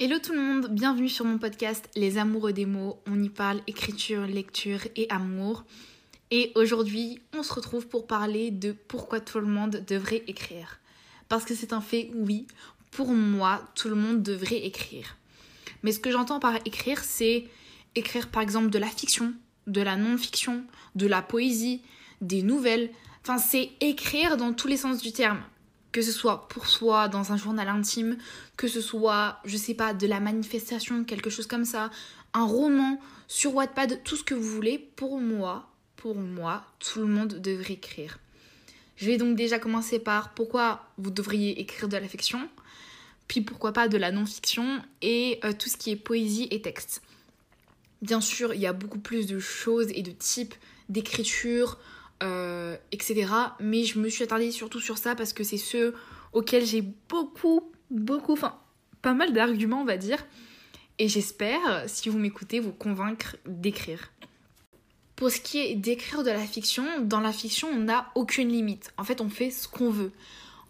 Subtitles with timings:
[0.00, 2.98] Hello tout le monde, bienvenue sur mon podcast Les Amoureux des mots.
[3.06, 5.62] On y parle écriture, lecture et amour.
[6.32, 10.80] Et aujourd'hui, on se retrouve pour parler de pourquoi tout le monde devrait écrire.
[11.28, 12.48] Parce que c'est un fait, oui,
[12.90, 15.16] pour moi, tout le monde devrait écrire.
[15.84, 17.44] Mais ce que j'entends par écrire, c'est
[17.94, 19.32] écrire par exemple de la fiction,
[19.68, 20.64] de la non-fiction,
[20.96, 21.82] de la poésie,
[22.20, 22.90] des nouvelles.
[23.22, 25.40] Enfin, c'est écrire dans tous les sens du terme
[25.94, 28.18] que ce soit pour soi dans un journal intime,
[28.56, 31.88] que ce soit, je sais pas, de la manifestation, quelque chose comme ça,
[32.32, 37.06] un roman sur Wattpad, tout ce que vous voulez, pour moi, pour moi, tout le
[37.06, 38.18] monde devrait écrire.
[38.96, 42.48] Je vais donc déjà commencer par pourquoi vous devriez écrire de la fiction,
[43.28, 47.02] puis pourquoi pas de la non-fiction et euh, tout ce qui est poésie et texte.
[48.02, 50.56] Bien sûr, il y a beaucoup plus de choses et de types
[50.88, 51.78] d'écriture,
[52.24, 53.30] euh, etc.
[53.60, 55.94] Mais je me suis attardée surtout sur ça parce que c'est ceux
[56.32, 58.58] auxquels j'ai beaucoup, beaucoup, enfin,
[59.02, 60.24] pas mal d'arguments, on va dire.
[60.98, 64.10] Et j'espère, si vous m'écoutez, vous convaincre d'écrire.
[65.16, 68.92] Pour ce qui est d'écrire de la fiction, dans la fiction, on n'a aucune limite.
[68.96, 70.12] En fait, on fait ce qu'on veut.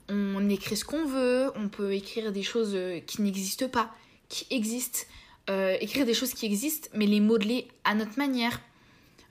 [0.09, 3.95] On écrit ce qu'on veut, on peut écrire des choses qui n'existent pas,
[4.29, 5.01] qui existent,
[5.49, 8.61] euh, écrire des choses qui existent, mais les modeler à notre manière.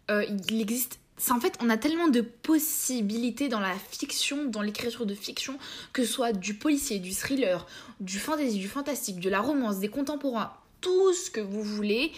[0.09, 5.05] Euh, il existe en fait, on a tellement de possibilités dans la fiction, dans l'écriture
[5.05, 5.57] de fiction,
[5.93, 7.65] que ce soit du policier, du thriller,
[7.99, 12.11] du fantasy, du fantastique, de la romance, des contemporains, tout ce que vous voulez.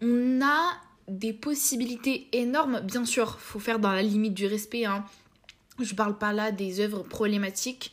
[0.00, 2.80] On a des possibilités énormes.
[2.80, 4.84] Bien sûr, faut faire dans la limite du respect.
[4.84, 5.04] Hein.
[5.80, 7.92] Je parle pas là des œuvres problématiques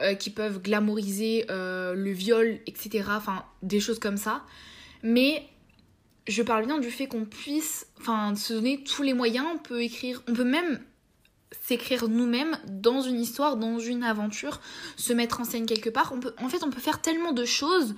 [0.00, 3.04] euh, qui peuvent glamouriser euh, le viol, etc.
[3.10, 4.44] Enfin, des choses comme ça.
[5.02, 5.46] Mais
[6.30, 9.46] je parle bien du fait qu'on puisse enfin, se donner tous les moyens.
[9.54, 10.80] On peut écrire, on peut même
[11.62, 14.60] s'écrire nous-mêmes dans une histoire, dans une aventure,
[14.96, 16.12] se mettre en scène quelque part.
[16.14, 17.94] On peut, en fait, on peut faire tellement de choses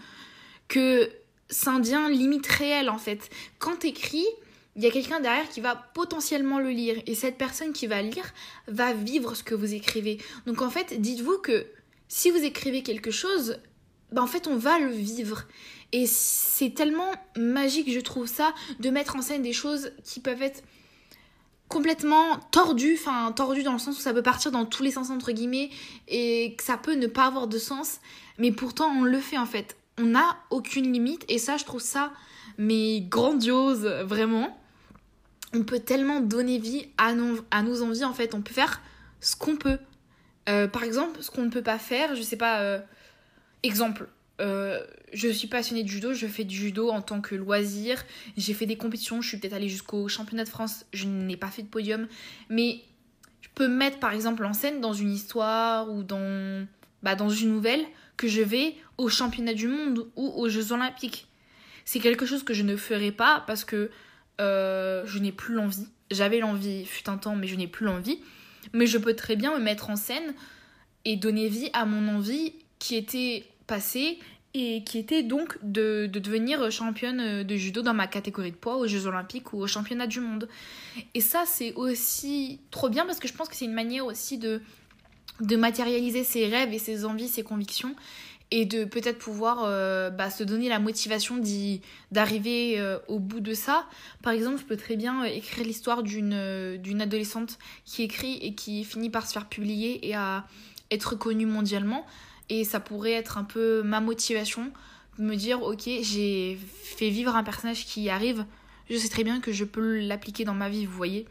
[0.68, 1.10] que
[1.50, 3.28] ça devient limite réel en fait.
[3.58, 4.26] Quand t'écris,
[4.74, 8.00] il y a quelqu'un derrière qui va potentiellement le lire et cette personne qui va
[8.00, 8.32] lire
[8.68, 10.18] va vivre ce que vous écrivez.
[10.46, 11.66] Donc en fait, dites-vous que
[12.08, 13.58] si vous écrivez quelque chose,
[14.12, 15.44] bah en fait on va le vivre.
[15.92, 20.42] Et c'est tellement magique, je trouve ça, de mettre en scène des choses qui peuvent
[20.42, 20.62] être
[21.68, 25.10] complètement tordues, enfin tordues dans le sens où ça peut partir dans tous les sens
[25.10, 25.70] entre guillemets
[26.08, 28.00] et que ça peut ne pas avoir de sens,
[28.38, 29.76] mais pourtant on le fait en fait.
[29.98, 32.12] On n'a aucune limite et ça je trouve ça
[32.58, 34.56] mais grandiose vraiment.
[35.54, 38.80] On peut tellement donner vie à nos, envies en fait, on peut faire
[39.20, 39.78] ce qu'on peut.
[40.48, 42.80] Euh, par exemple, ce qu'on ne peut pas faire, je sais pas, euh,
[43.62, 44.08] exemple,
[44.42, 44.80] euh,
[45.12, 48.04] je suis passionnée de judo, je fais du judo en tant que loisir.
[48.36, 51.48] J'ai fait des compétitions, je suis peut-être allée jusqu'au championnat de France, je n'ai pas
[51.48, 52.08] fait de podium.
[52.48, 52.80] Mais
[53.40, 56.66] je peux me mettre par exemple en scène dans une histoire ou dans,
[57.02, 57.84] bah, dans une nouvelle
[58.16, 61.28] que je vais au championnat du monde ou aux Jeux Olympiques.
[61.84, 63.90] C'est quelque chose que je ne ferai pas parce que
[64.40, 65.86] euh, je n'ai plus l'envie.
[66.10, 68.20] J'avais l'envie, fut un temps, mais je n'ai plus l'envie.
[68.72, 70.34] Mais je peux très bien me mettre en scène
[71.04, 73.44] et donner vie à mon envie qui était
[74.54, 78.86] et qui était donc de, devenir championne de judo dans ma catégorie de poids aux
[78.86, 80.48] Jeux Olympiques ou au championnat du monde.
[81.14, 84.36] Et ça, c'est aussi trop bien parce que je pense que c'est une manière aussi
[84.36, 84.60] de,
[85.40, 87.94] de matérialiser ses rêves et ses envies, ses convictions
[88.54, 91.42] et de peut-être pouvoir euh, bah, se donner la motivation
[92.10, 93.86] d'arriver euh, au bout de ça.
[94.22, 98.84] Par exemple, je peux très bien écrire l'histoire d'une d'une adolescente qui écrit et qui
[98.84, 100.44] finit par se faire publier et à
[100.90, 102.04] être connue mondialement
[102.48, 104.72] et ça pourrait être un peu ma motivation
[105.18, 108.44] me dire ok j'ai fait vivre un personnage qui arrive.
[108.90, 111.26] Je sais très bien que je peux l'appliquer dans ma vie vous voyez.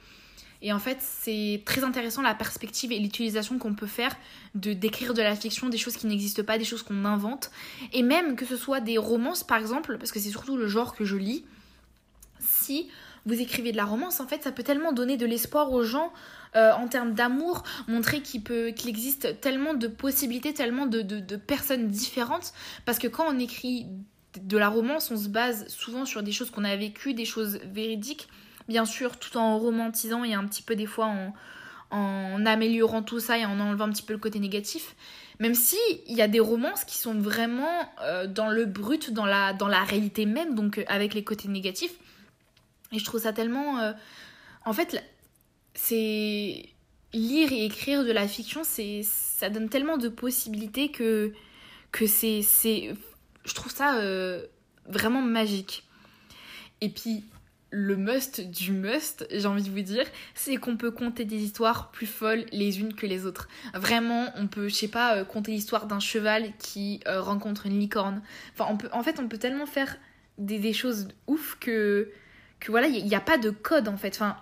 [0.61, 4.15] Et en fait c'est très intéressant la perspective et l'utilisation qu'on peut faire
[4.55, 7.51] de d'écrire de la fiction des choses qui n'existent pas des choses qu'on invente.
[7.93, 10.95] Et même que ce soit des romances par exemple parce que c'est surtout le genre
[10.95, 11.45] que je lis
[12.41, 12.89] si
[13.25, 16.11] vous écrivez de la romance, en fait, ça peut tellement donner de l'espoir aux gens
[16.57, 21.35] euh, en termes d'amour, montrer qu'il peut qu'il existe tellement de possibilités, tellement de, de,
[21.37, 22.51] personnes différentes.
[22.83, 23.87] Parce que quand on écrit
[24.41, 27.59] de la romance, on se base souvent sur des choses qu'on a vécues, des choses
[27.71, 28.27] véridiques,
[28.67, 31.33] bien sûr, tout en romantisant et un petit peu des fois en,
[31.89, 34.97] en améliorant tout ça et en enlevant un petit peu le côté négatif.
[35.39, 35.77] Même si
[36.07, 39.69] il y a des romances qui sont vraiment euh, dans le brut, dans la, dans
[39.69, 41.93] la réalité même, donc euh, avec les côtés négatifs.
[42.91, 43.93] Et je trouve ça tellement.
[44.65, 45.01] En fait,
[45.73, 46.65] c'est.
[47.13, 51.33] Lire et écrire de la fiction, c'est ça donne tellement de possibilités que,
[51.91, 52.41] que c'est.
[53.43, 54.45] Je trouve ça euh,
[54.87, 55.83] vraiment magique.
[56.79, 57.25] Et puis,
[57.71, 61.89] le must du must, j'ai envie de vous dire, c'est qu'on peut conter des histoires
[61.91, 63.47] plus folles les unes que les autres.
[63.73, 67.79] Vraiment, on peut, je sais pas, euh, conter l'histoire d'un cheval qui euh, rencontre une
[67.79, 68.21] licorne.
[68.53, 69.97] Enfin, on peut, en fait, on peut tellement faire
[70.37, 72.11] des, choses ouf que,
[72.59, 74.15] que voilà, il n'y a, pas de code en fait.
[74.15, 74.35] Enfin,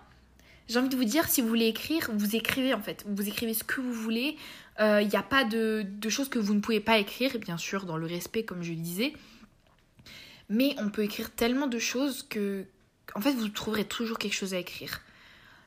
[0.70, 3.04] j'ai envie de vous dire, si vous voulez écrire, vous écrivez en fait.
[3.08, 4.38] Vous écrivez ce que vous voulez.
[4.78, 7.86] Il euh, n'y a pas de, choses que vous ne pouvez pas écrire, bien sûr,
[7.86, 9.14] dans le respect, comme je le disais.
[10.48, 12.66] Mais on peut écrire tellement de choses que,
[13.16, 15.02] en fait, vous trouverez toujours quelque chose à écrire.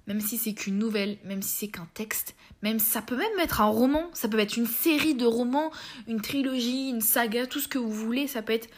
[0.07, 3.61] Même si c'est qu'une nouvelle, même si c'est qu'un texte, même ça peut même être
[3.61, 5.73] un roman, ça peut être une série de romans,
[6.07, 8.69] une trilogie, une saga, tout ce que vous voulez, ça peut être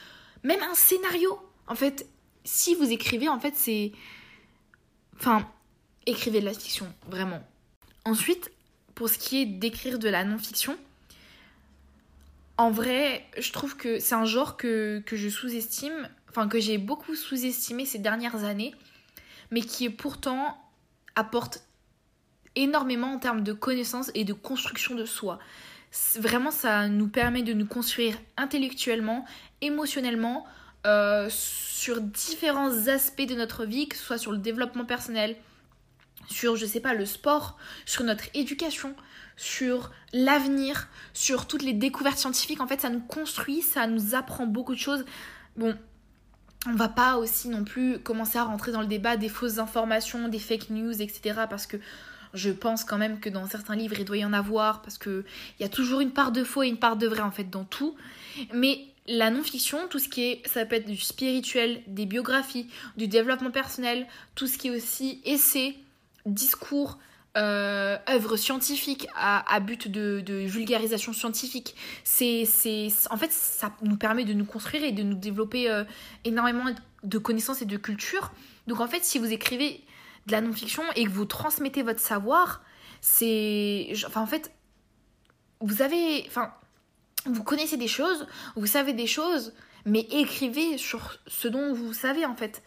[0.42, 1.38] même un scénario.
[1.66, 2.06] En fait,
[2.44, 3.92] si vous écrivez, en fait, c'est
[5.16, 5.48] enfin,
[6.06, 7.42] écrivez de la fiction, vraiment.
[8.04, 8.50] Ensuite,
[8.94, 10.76] pour ce qui est d'écrire de la non-fiction,
[12.56, 16.78] en vrai, je trouve que c'est un genre que, que je sous-estime enfin que j'ai
[16.78, 18.74] beaucoup sous-estimé ces dernières années,
[19.52, 20.58] mais qui pourtant
[21.14, 21.62] apporte
[22.56, 25.38] énormément en termes de connaissances et de construction de soi.
[26.16, 29.24] Vraiment, ça nous permet de nous construire intellectuellement,
[29.60, 30.44] émotionnellement,
[30.86, 35.36] euh, sur différents aspects de notre vie, que ce soit sur le développement personnel,
[36.28, 38.94] sur, je sais pas, le sport, sur notre éducation,
[39.36, 42.60] sur l'avenir, sur toutes les découvertes scientifiques.
[42.60, 45.04] En fait, ça nous construit, ça nous apprend beaucoup de choses.
[45.56, 45.76] Bon,
[46.66, 50.28] on va pas aussi non plus commencer à rentrer dans le débat des fausses informations,
[50.28, 51.42] des fake news, etc.
[51.48, 51.76] Parce que
[52.32, 55.24] je pense quand même que dans certains livres, il doit y en avoir, parce qu'il
[55.60, 57.64] y a toujours une part de faux et une part de vrai, en fait, dans
[57.64, 57.94] tout.
[58.52, 63.06] Mais la non-fiction, tout ce qui est, ça peut être du spirituel, des biographies, du
[63.06, 65.76] développement personnel, tout ce qui est aussi essais,
[66.26, 66.98] discours,
[67.36, 71.74] euh, œuvre scientifique à, but de, vulgarisation scientifique.
[72.04, 72.46] C'est,
[73.10, 75.84] en fait, ça nous permet de nous construire et de nous développer euh,
[76.24, 76.66] énormément
[77.02, 78.32] de connaissances et de culture.
[78.66, 79.82] Donc en fait, si vous écrivez
[80.26, 82.62] de la non-fiction et que vous transmettez votre savoir,
[83.00, 84.52] c'est, enfin en fait,
[85.60, 86.54] vous avez, enfin,
[87.26, 89.52] vous connaissez des choses, vous savez des choses,
[89.84, 92.62] mais écrivez sur ce dont vous savez en fait.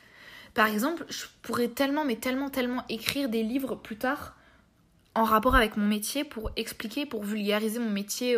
[0.57, 4.35] Par exemple, je pourrais tellement, mais tellement, tellement écrire des livres plus tard
[5.13, 8.37] en rapport avec mon métier pour expliquer, pour vulgariser mon métier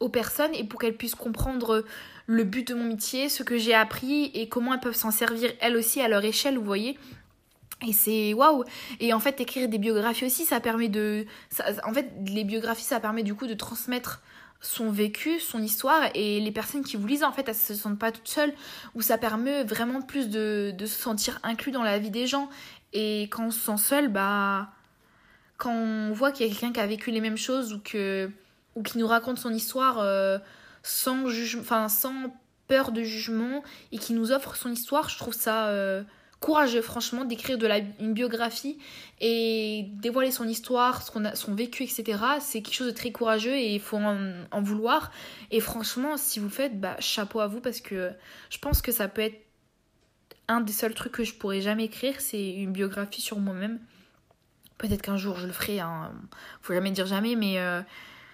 [0.00, 1.84] aux, personnes et pour qu'elles puissent comprendre
[2.26, 5.52] le but de mon métier, ce que j'ai appris et comment elles peuvent s'en servir
[5.60, 6.98] elles aussi à leur échelle, vous voyez.
[7.86, 8.64] Et c'est waouh!
[8.98, 11.26] Et en fait, écrire des biographies aussi, ça permet de.
[11.84, 14.22] en fait, les biographies, ça permet du coup de transmettre
[14.62, 17.98] son vécu, son histoire, et les personnes qui vous lisent, en fait, elles se sentent
[17.98, 18.54] pas toutes seules,
[18.94, 22.48] ou ça permet vraiment plus de, de se sentir inclus dans la vie des gens.
[22.92, 24.70] Et quand on se sent seul, bah
[25.56, 28.30] quand on voit qu'il y a quelqu'un qui a vécu les mêmes choses ou, que,
[28.74, 30.38] ou qui nous raconte son histoire euh,
[30.82, 31.24] sans,
[31.60, 32.34] enfin, sans
[32.66, 33.62] peur de jugement
[33.92, 36.02] et qui nous offre son histoire, je trouve ça euh,
[36.42, 37.56] courageux, franchement, d'écrire
[38.00, 38.76] une biographie
[39.20, 42.18] et dévoiler son histoire, son vécu, etc.
[42.40, 45.12] C'est quelque chose de très courageux et il faut en, vouloir.
[45.50, 48.10] Et franchement, si vous faites, bah, chapeau à vous parce que
[48.50, 49.40] je pense que ça peut être
[50.48, 53.78] un des seuls trucs que je pourrais jamais écrire, c'est une biographie sur moi-même.
[54.76, 56.12] Peut-être qu'un jour je le ferai, hein.
[56.60, 57.80] faut jamais dire jamais, mais euh,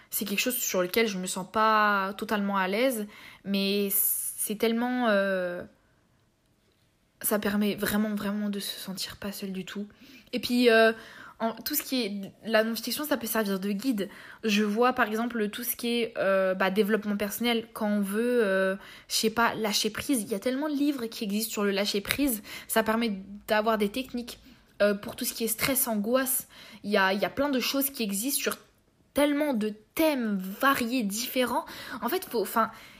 [0.08, 3.06] c'est quelque chose sur lequel je me sens pas totalement à l'aise,
[3.44, 5.08] mais c'est tellement.
[5.10, 5.62] Euh,
[7.20, 9.86] ça permet vraiment, vraiment de se sentir pas seul du tout.
[10.32, 10.92] Et puis, euh,
[11.40, 14.08] en, tout ce qui est la non-fiction, ça peut servir de guide.
[14.44, 18.76] Je vois par exemple tout ce qui est bah, développement personnel, quand on veut,
[19.08, 20.22] je sais pas, lâcher prise.
[20.22, 23.78] Il y a tellement de livres qui existent sur le lâcher prise, ça permet d'avoir
[23.78, 24.40] des techniques
[24.80, 26.46] euh, pour tout ce qui est stress, angoisse.
[26.84, 28.56] Il y a, y a plein de choses qui existent sur
[29.12, 31.64] tellement de thèmes variés, différents.
[32.00, 32.28] En fait,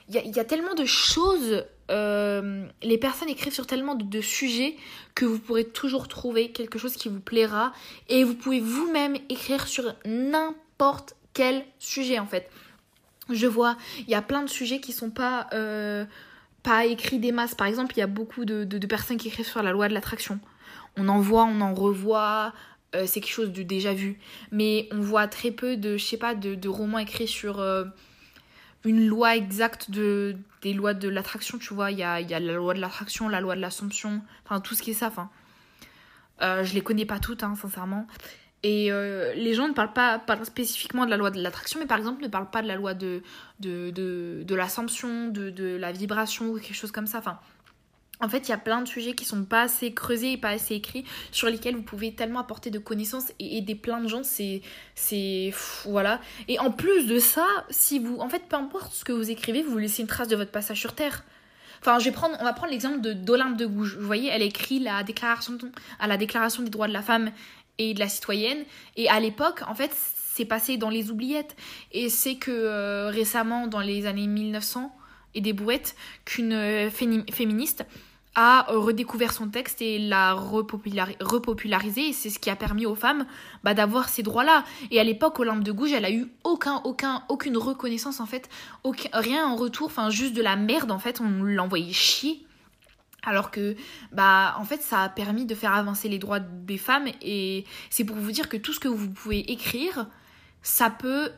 [0.08, 1.64] il y y a, tellement de choses.
[1.90, 4.76] Euh, les personnes écrivent sur tellement de, sujets
[5.14, 7.72] que vous pourrez toujours trouver quelque chose qui vous plaira
[8.08, 12.50] et vous pouvez vous-même écrire sur n'importe quel sujet en fait.
[13.30, 16.04] Je vois, il y a plein de sujets qui sont pas euh,
[16.62, 17.54] pas écrits des masses.
[17.54, 20.40] Par exemple, il y a beaucoup de, personnes qui écrivent sur la loi de l'attraction
[21.00, 22.52] on en voit, on en revoit,
[22.96, 24.18] euh, c'est quelque chose de déjà vu.
[24.50, 27.60] Mais on voit très peu de, je sais pas, de, romans écrits sur
[28.84, 31.90] une loi exacte de, des lois de l'attraction, tu vois.
[31.90, 34.74] Il y a, y a, la loi de l'attraction, la loi de l'assomption, enfin tout
[34.74, 35.08] ce qui est ça.
[35.08, 35.30] Enfin,
[36.42, 38.06] euh, je les connais pas toutes, hein, sincèrement.
[38.64, 42.22] Et les gens ne parlent pas, spécifiquement de la loi de l'attraction, mais par exemple
[42.22, 43.22] ne parlent pas de la loi de,
[43.60, 47.18] de, de, de l'assomption, de, de la vibration ou quelque chose comme ça.
[47.18, 47.38] Enfin,
[48.20, 50.50] en fait, il y a plein de sujets qui sont pas assez creusés et pas
[50.50, 54.22] assez écrits, sur lesquels vous pouvez tellement apporter de connaissances et aider plein de gens.
[54.24, 54.62] C'est.
[54.94, 55.52] C'est.
[55.84, 56.20] Voilà.
[56.48, 58.18] Et en plus de ça, si vous.
[58.18, 60.80] En fait, peu importe ce que vous écrivez, vous laissez une trace de votre passage
[60.80, 61.24] sur Terre.
[61.80, 63.96] Enfin, je vais prendre, on va prendre l'exemple de d'Olympe de Gouges.
[63.96, 65.56] Vous voyez, elle écrit la déclaration,
[66.00, 67.30] à la déclaration des droits de la femme
[67.78, 68.64] et de la citoyenne.
[68.96, 71.56] Et à l'époque, en fait, c'est passé dans les oubliettes.
[71.92, 74.92] Et c'est que euh, récemment, dans les années 1900
[75.34, 75.94] et des bouettes,
[76.24, 77.84] qu'une euh, féministe
[78.40, 83.26] a redécouvert son texte et l'a repopularisé et c'est ce qui a permis aux femmes
[83.64, 84.62] bah, d'avoir ces droits-là.
[84.92, 88.48] Et à l'époque, Olympe de Gouges, elle a eu aucun, aucun, aucune reconnaissance en fait,
[89.12, 92.46] rien en retour, enfin juste de la merde en fait, on l'envoyait chier.
[93.24, 93.74] Alors que,
[94.12, 98.04] bah, en fait, ça a permis de faire avancer les droits des femmes et c'est
[98.04, 100.06] pour vous dire que tout ce que vous pouvez écrire,
[100.62, 101.32] ça peut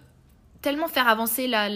[0.61, 1.71] tellement faire avancer la,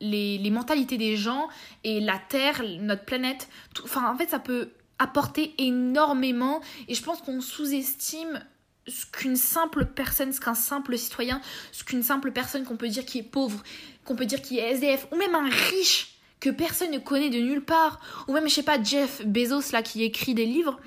[0.00, 1.48] les, mentalités des gens
[1.84, 3.48] et la Terre, notre planète.
[3.84, 8.42] enfin, en fait, ça peut apporter énormément et je pense qu'on sous-estime
[8.88, 11.40] ce qu'une simple personne, ce qu'un simple citoyen,
[11.72, 13.62] ce qu'une simple personne qu'on peut dire qui est pauvre,
[14.04, 17.38] qu'on peut dire qui est SDF, ou même un riche que personne ne connaît de
[17.38, 20.78] nulle part, ou même, je sais pas, Jeff Bezos là qui écrit des livres,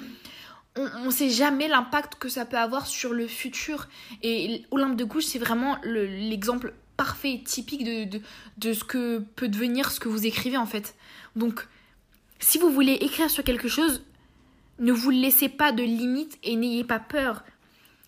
[0.75, 3.88] on ne sait jamais l'impact que ça peut avoir sur le futur.
[4.24, 8.20] Et Olympe de Gouges, c'est vraiment l'exemple parfait et typique de,
[8.58, 10.96] de, ce que peut devenir ce que vous écrivez en fait.
[11.38, 11.65] Donc,
[12.41, 14.03] si vous voulez écrire sur quelque chose,
[14.79, 17.46] ne vous laissez pas de limites et n'ayez pas peur.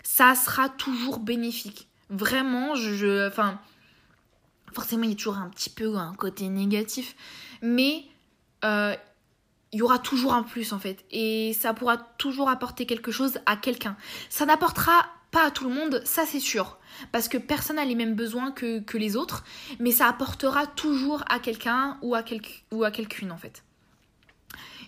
[0.04, 1.88] Ça sera toujours bénéfique.
[2.10, 3.30] Vraiment, je.
[3.30, 3.62] Enfin.
[4.74, 7.16] Forcément, il y a toujours un petit peu un côté négatif.
[7.62, 8.04] Mais
[8.66, 8.94] euh,
[9.72, 11.06] il y aura toujours un plus en fait.
[11.12, 13.96] Et ça pourra toujours apporter quelque chose à quelqu'un.
[14.30, 16.78] Ça n'apportera pas à tout le monde, ça c'est sûr.
[17.12, 19.44] Parce que personne n'a les mêmes besoins que, les autres.
[19.80, 22.24] Mais ça apportera toujours à quelqu'un ou à,
[22.72, 23.64] ou à quelqu'une en fait.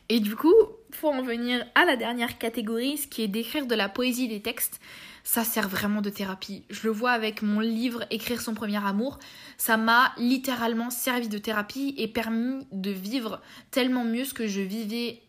[0.10, 0.54] Et du coup,
[1.00, 4.42] pour en venir à la dernière catégorie, ce qui est d'écrire de la poésie des
[4.42, 4.82] textes,
[5.24, 6.64] ça sert vraiment de thérapie.
[6.70, 9.20] Je le vois avec mon livre Écrire son premier amour.
[9.58, 14.60] Ça m'a littéralement servi de thérapie et permis de vivre tellement mieux ce que je
[14.60, 15.22] vivais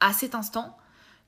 [0.00, 0.76] à cet instant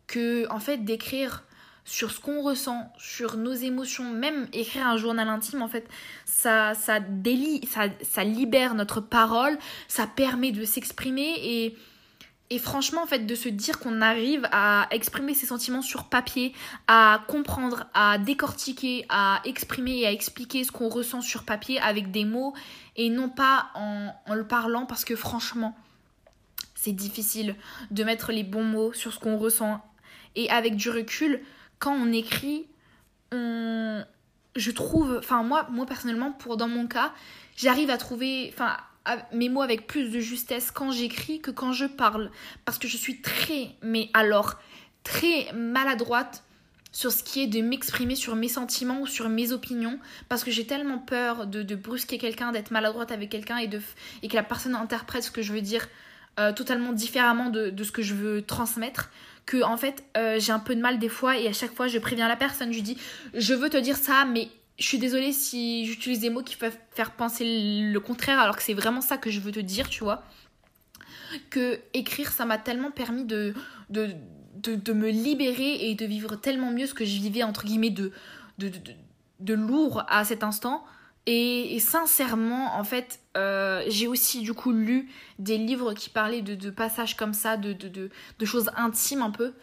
[0.07, 1.45] que, en fait, d'écrire
[1.85, 5.87] sur ce qu'on ressent, sur nos émotions, même écrire un journal intime, en fait,
[6.25, 11.77] ça, ça délie, ça, ça libère notre parole, ça permet de s'exprimer et,
[12.49, 16.55] et franchement, en fait, de se dire qu'on arrive à exprimer ses sentiments sur papier,
[16.87, 22.11] à comprendre, à décortiquer, à exprimer et à expliquer ce qu'on ressent sur papier avec
[22.11, 22.55] des mots
[22.97, 25.77] et non pas en, en le parlant parce que franchement,
[26.75, 27.57] c'est difficile
[27.91, 29.83] de mettre les bons mots sur ce qu'on ressent.
[30.37, 31.41] Et avec du recul,
[31.85, 32.65] quand on écrit,
[33.31, 34.03] on...
[34.57, 37.13] je trouve, enfin moi, moi personnellement, pour dans mon cas,
[37.57, 38.79] j'arrive à trouver, enfin
[39.33, 42.31] mes mots avec plus de justesse quand j'écris que quand je parle,
[42.65, 44.55] parce que je suis très, mais alors
[45.03, 46.43] très maladroite
[46.91, 49.99] sur ce qui est de m'exprimer sur mes sentiments ou sur mes opinions.
[50.31, 53.83] Parce que j'ai tellement peur de, brusquer quelqu'un, d'être maladroite avec quelqu'un et, de,
[54.23, 55.87] et que la personne interprète ce que je veux dire
[56.39, 59.11] euh, totalement différemment de, de, ce que je veux transmettre
[59.47, 61.87] que en fait euh, j'ai un peu de mal des fois et à chaque fois
[61.87, 62.97] je préviens la personne, je dis
[63.35, 64.49] je veux te dire ça mais
[64.79, 68.63] je suis désolée si j'utilise des mots qui peuvent faire penser le contraire alors que
[68.63, 70.25] c'est vraiment ça que je veux te dire, tu vois.
[71.51, 73.55] Que écrire ça m'a tellement permis de,
[73.91, 74.11] de,
[74.57, 78.13] de, me libérer et de vivre tellement mieux ce que je vivais entre guillemets de,
[78.59, 78.71] de,
[79.41, 80.85] de lourd à cet instant
[81.27, 86.71] et, sincèrement, en fait, euh, j'ai aussi du coup lu des livres qui parlaient de,
[86.71, 89.55] passages comme ça, de, de, choses intimes un peu.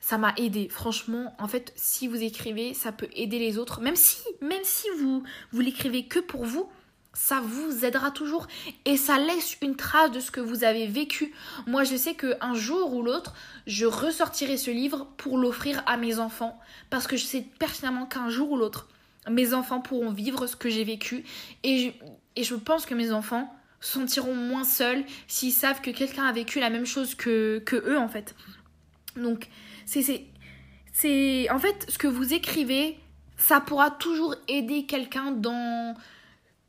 [0.00, 0.68] Ça m'a aidé.
[0.68, 3.80] Franchement, en fait, si vous écrivez, ça peut aider les autres.
[3.80, 6.68] Même si, même si vous, vous l'écrivez que pour vous,
[7.14, 8.46] ça vous aidera toujours
[8.86, 11.34] et ça laisse une trace de ce que vous avez vécu.
[11.66, 13.34] Moi, je sais qu'un jour ou l'autre,
[13.66, 16.58] je ressortirai ce livre pour l'offrir à mes enfants
[16.90, 18.88] parce que je sais pertinemment qu'un jour ou l'autre,
[19.30, 21.24] mes enfants pourront vivre ce que j'ai vécu
[21.62, 21.94] et
[22.36, 26.70] je, pense que mes enfants sentiront moins seuls s'ils savent que quelqu'un a vécu la
[26.70, 28.34] même chose que, que eux en fait.
[29.16, 29.48] Donc
[29.86, 30.26] c'est
[30.92, 32.98] c'est en fait ce que vous écrivez,
[33.36, 35.94] ça pourra toujours aider quelqu'un dans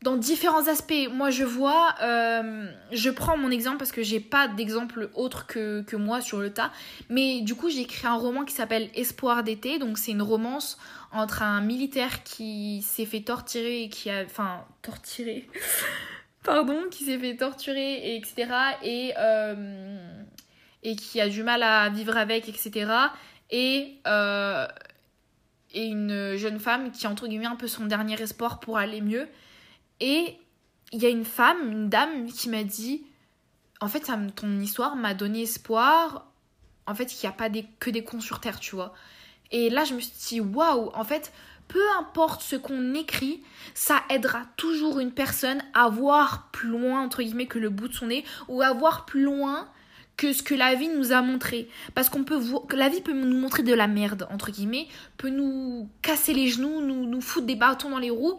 [0.04, 1.08] dans différents aspects.
[1.10, 5.80] Moi, je vois, euh, je prends mon exemple parce que j'ai pas d'exemple autre que,
[5.80, 6.70] que, moi sur le tas.
[7.08, 9.78] Mais du coup, j'ai écrit un roman qui s'appelle Espoir d'été.
[9.78, 10.78] Donc, c'est une romance
[11.10, 14.24] entre un militaire qui s'est fait torturer et qui a.
[14.24, 15.48] Enfin, torturer.
[16.44, 18.46] Pardon, qui s'est fait torturer, et etc.
[18.82, 19.96] Et, euh,
[20.82, 22.92] et qui a du mal à vivre avec, etc.
[23.50, 23.94] Et.
[24.06, 24.66] Euh,
[25.76, 29.26] et une jeune femme qui, entre guillemets, un peu son dernier espoir pour aller mieux.
[30.00, 30.36] Et
[30.92, 33.04] il y a une femme, une dame qui m'a dit
[33.80, 36.26] En fait, ton histoire m'a donné espoir.
[36.86, 37.48] En fait, qu'il n'y a pas
[37.78, 38.94] que des cons sur terre, tu vois.
[39.50, 41.32] Et là, je me suis dit Waouh En fait,
[41.68, 43.42] peu importe ce qu'on écrit,
[43.74, 47.94] ça aidera toujours une personne à voir plus loin, entre guillemets, que le bout de
[47.94, 49.68] son nez, ou à voir plus loin
[50.16, 51.68] que ce que la vie nous a montré.
[51.94, 54.88] Parce qu'on peut voir, que la vie peut nous montrer de la merde, entre guillemets,
[55.16, 58.38] peut nous casser les genoux, nous, nous foutre des bâtons dans les roues.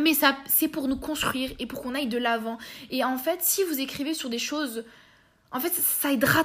[0.00, 2.58] Mais ça, c'est pour nous construire et pour qu'on aille de l'avant.
[2.90, 4.84] Et en fait, si vous écrivez sur des choses,
[5.50, 6.44] en fait, ça aidera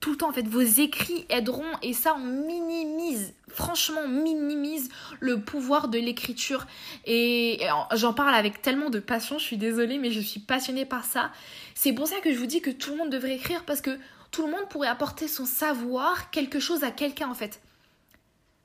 [0.00, 0.28] tout le temps.
[0.28, 4.90] En fait vos écrits aideront et ça minimise franchement minimise
[5.20, 6.66] le pouvoir de l'écriture.
[7.04, 7.60] Et
[7.94, 11.32] j'en parle avec tellement de passion je suis désolée mais je suis passionnée par ça.
[11.74, 13.98] C'est pour ça que je vous dis que tout le monde devrait écrire parce que
[14.30, 17.60] tout le monde pourrait apporter son savoir quelque chose à quelqu'un en fait.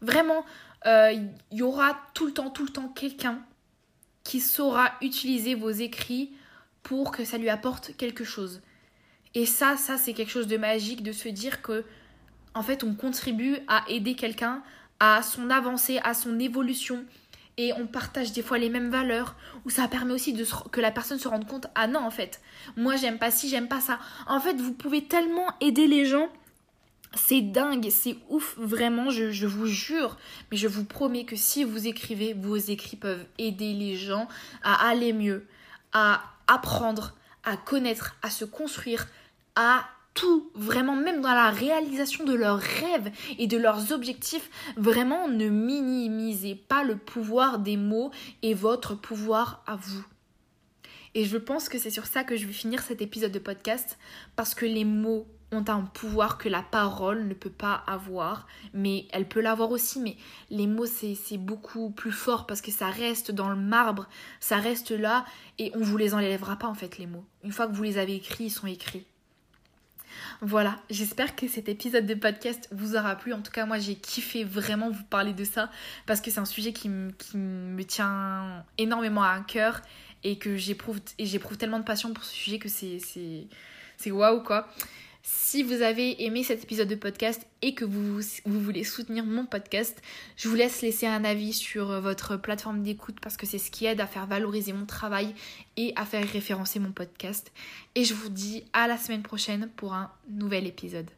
[0.01, 0.45] Vraiment
[0.85, 1.13] euh,
[1.51, 3.39] il y aura tout le temps tout le temps quelqu'un
[4.23, 6.31] qui saura utiliser vos écrits
[6.81, 8.61] pour que ça lui apporte quelque chose.
[9.35, 11.83] Et ça, ça c'est quelque chose de magique de se dire que
[12.53, 14.61] en fait on contribue à aider quelqu'un
[14.99, 17.03] à son avancée, à son évolution.
[17.57, 19.35] Et on partage des fois les mêmes valeurs.
[19.65, 22.41] Ou ça permet aussi de que la personne se rende compte ah non en fait
[22.75, 26.29] moi j'aime pas ci j'aime pas ça en fait vous pouvez tellement aider les gens
[27.15, 30.17] c'est dingue, c'est ouf, vraiment, je, vous jure,
[30.51, 34.27] mais je vous promets que si vous écrivez, vos écrits peuvent aider les gens
[34.63, 35.45] à aller mieux,
[35.91, 39.07] à apprendre, à connaître, à se construire,
[39.55, 45.27] à tout, vraiment même dans la réalisation de leurs rêves et de leurs objectifs, vraiment
[45.27, 50.05] ne minimisez pas le pouvoir des mots et votre pouvoir à vous.
[51.15, 53.99] Et je pense que c'est sur ça que je vais finir cet épisode de podcast
[54.35, 59.07] parce que les mots ont un pouvoir que la parole ne peut pas avoir, mais
[59.11, 60.17] elle peut l'avoir aussi, mais
[60.49, 64.07] les mots c'est beaucoup plus fort parce que ça reste dans le marbre,
[64.39, 65.25] ça reste là
[65.59, 67.25] et on vous les enlèvera pas en fait les mots.
[67.43, 69.05] Une fois que vous les avez écrits, ils sont écrits.
[70.41, 73.33] Voilà, j'espère que cet épisode de podcast vous aura plu.
[73.33, 75.69] En tout cas, moi j'ai kiffé vraiment vous parler de ça
[76.05, 79.81] parce que c'est un sujet qui, me tient énormément à cœur
[80.23, 80.99] et que j'éprouve
[81.57, 84.67] tellement de passion pour ce sujet que c'est waouh quoi.
[85.25, 90.01] Si vous avez aimé cet épisode de podcast et que vous, voulez soutenir mon podcast,
[90.35, 93.85] je vous laisse laisser un avis sur votre plateforme d'écoute parce que c'est ce qui
[93.85, 95.33] aide à faire valoriser mon travail
[95.77, 97.53] et à faire référencer mon podcast.
[97.95, 101.09] Et je vous dis à la semaine prochaine pour un nouvel épisode.